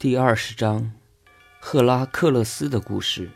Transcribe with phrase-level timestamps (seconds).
[0.00, 0.92] 第二十章，
[1.58, 3.28] 赫拉克勒斯的故事。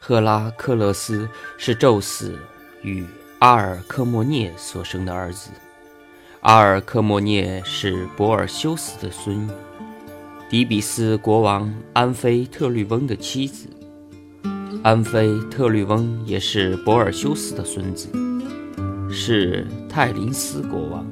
[0.00, 2.36] 赫拉克勒斯是宙斯
[2.82, 3.06] 与
[3.38, 5.50] 阿尔科莫涅所生的儿子。
[6.40, 9.52] 阿尔科莫涅是博尔修斯的孙女，
[10.48, 13.68] 底比斯国王安菲特律翁的妻子。
[14.82, 18.08] 安菲特律翁也是博尔修斯的孙子，
[19.08, 21.06] 是泰林斯国王，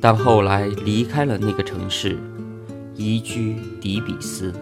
[0.00, 2.16] 但后来离开了那个城市。
[2.96, 4.52] 移居底比斯。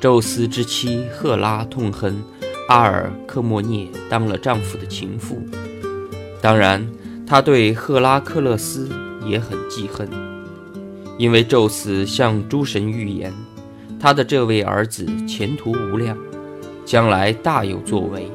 [0.00, 2.22] 宙斯之妻赫拉痛恨
[2.68, 5.40] 阿尔克莫涅当了丈夫的情妇，
[6.40, 6.86] 当然，
[7.26, 8.88] 她对赫拉克勒斯
[9.24, 10.08] 也很记恨，
[11.18, 13.32] 因为宙斯向诸神预言，
[13.98, 16.16] 他的这位儿子前途无量，
[16.84, 18.30] 将来大有作为。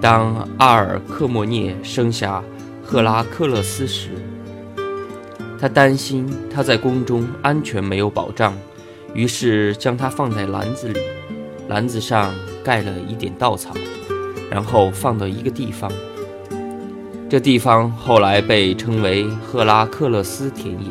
[0.00, 2.44] 当阿尔克莫涅生下
[2.84, 4.10] 赫拉克勒斯时，
[5.58, 8.56] 他担心他在宫中安全没有保障，
[9.14, 11.00] 于是将他放在篮子里，
[11.68, 13.74] 篮子上盖了一点稻草，
[14.50, 15.90] 然后放到一个地方。
[17.28, 20.90] 这地方后来被称为赫拉克勒斯田野。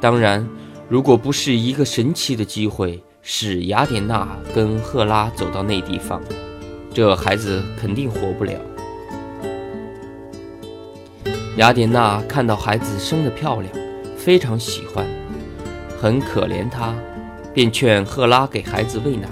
[0.00, 0.48] 当然，
[0.88, 6.20] 如果不是一个神奇的机会使雅典娜跟赫拉走到那地方，
[6.92, 8.54] 这孩子肯定活不了。
[11.60, 13.70] 雅典娜看到孩子生得漂亮，
[14.16, 15.04] 非常喜欢，
[16.00, 16.94] 很可怜她，
[17.52, 19.28] 便劝赫拉给孩子喂奶。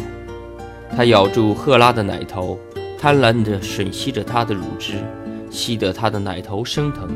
[0.95, 2.59] 她咬住赫拉的奶头，
[3.01, 4.97] 贪婪地吮吸着她的乳汁，
[5.48, 7.09] 吸得她的奶头生疼。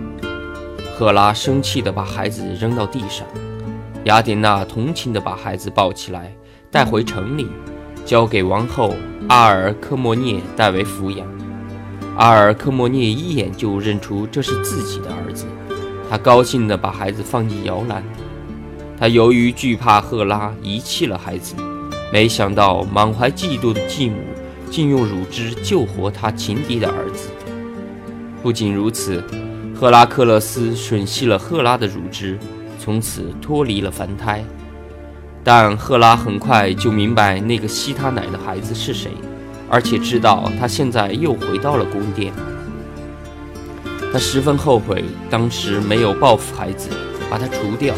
[0.97, 3.27] 赫拉生气地把孩子扔到地上，
[4.05, 6.35] 雅典娜同情地把孩子抱起来，
[6.71, 7.47] 带回城里，
[8.07, 8.95] 交给王后
[9.29, 11.42] 阿尔科莫涅代为抚养。
[12.17, 15.47] 阿尔科莫涅一眼就认出这是自己的儿子，
[16.11, 18.05] 他高兴地把孩子放进摇篮。
[18.99, 21.55] 他由于惧怕赫拉遗弃了孩子，
[22.13, 24.17] 没想到满怀嫉妒的继母
[24.71, 27.31] 竟用乳汁救活他情敌的儿子。
[28.43, 29.25] 不仅如此，
[29.75, 32.39] 赫拉克勒斯吮吸了赫拉的乳汁，
[32.79, 34.45] 从此脱离了凡胎。
[35.43, 39.11] 但赫拉很快就明白那个吸他奶的孩子是谁。
[39.73, 42.31] 而且知道他现在又回到了宫殿，
[44.13, 46.91] 他十分后悔当时没有报复孩子，
[47.31, 47.95] 把他除掉。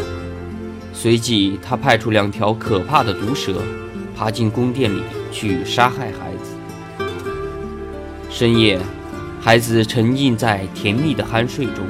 [0.93, 3.61] 随即，他派出两条可怕的毒蛇，
[4.15, 5.03] 爬进宫殿里
[5.33, 7.03] 去杀害孩子。
[8.29, 8.79] 深夜，
[9.41, 11.85] 孩子沉浸在甜蜜的酣睡中，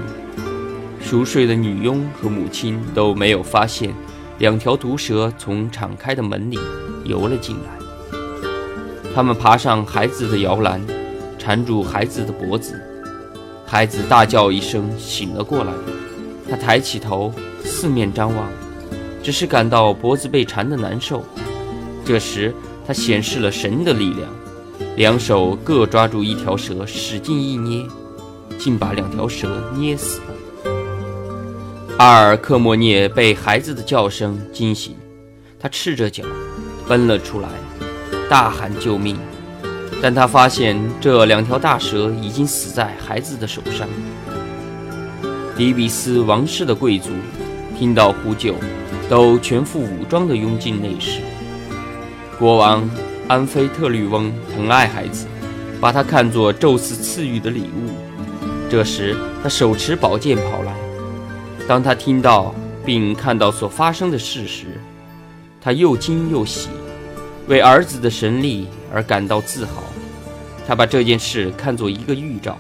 [1.00, 3.94] 熟睡的女佣和母亲都没有发现，
[4.40, 6.58] 两条毒蛇从敞开的门里
[7.04, 7.85] 游了进来。
[9.16, 10.86] 他们爬上孩子的摇篮，
[11.40, 12.78] 缠住孩子的脖子。
[13.66, 15.72] 孩子大叫一声，醒了过来。
[16.50, 17.34] 他抬起头，
[17.64, 18.50] 四面张望，
[19.24, 21.24] 只是感到脖子被缠得难受。
[22.04, 22.54] 这时，
[22.86, 24.30] 他显示了神的力量，
[24.98, 27.86] 两手各抓住一条蛇，使劲一捏，
[28.60, 30.72] 竟把两条蛇捏死了。
[32.00, 34.94] 阿尔克莫涅被孩子的叫声惊醒，
[35.58, 36.26] 他赤着脚
[36.86, 37.48] 奔了出来。
[38.30, 39.18] 大喊救命！
[40.02, 43.88] 但他发现这两条大蛇已经死在孩子的手上。
[45.56, 47.12] 迪比斯王室的贵族
[47.78, 48.56] 听到呼救，
[49.10, 51.22] 都全副武装地拥进内室。
[52.38, 52.88] 国王
[53.28, 55.28] 安菲特律翁疼爱孩子，
[55.80, 57.92] 把他看作宙斯赐予的礼物。
[58.70, 60.76] 这时，他手持宝剑跑来。
[61.68, 62.54] 当他听到
[62.84, 64.66] 并看到所发生的事时，
[65.62, 66.70] 他又惊又喜。
[67.48, 69.84] 为儿子的神力而感到自豪，
[70.68, 72.58] 他把这件事看作一个预兆，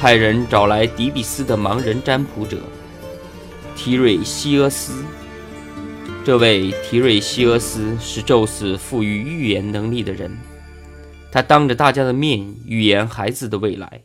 [0.00, 2.58] 派人找来迪比斯的盲人占卜者
[3.76, 5.04] 提瑞西俄斯。
[6.24, 10.36] 这位提瑞西俄斯是宙斯赋予预言能力的人，
[11.30, 14.02] 他当着大家的面预言孩子的未来。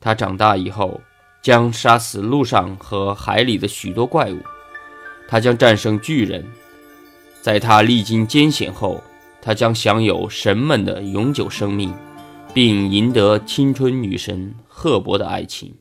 [0.00, 1.00] 他长大以后
[1.42, 4.38] 将杀死路上和海里的许多怪物，
[5.26, 6.44] 他将战胜巨人。
[7.44, 9.04] 在他历经艰险后，
[9.42, 11.92] 他将享有神们的永久生命，
[12.54, 15.74] 并赢得青春女神赫伯的爱情。